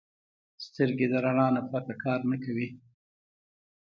[0.65, 2.67] سترګې د رڼا نه پرته کار نه کوي